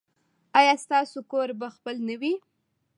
ایا 0.59 0.73
ستاسو 0.83 1.19
کور 1.31 1.49
به 1.59 1.67
خپل 1.75 1.95
نه 2.07 2.15
وي؟ 2.21 2.33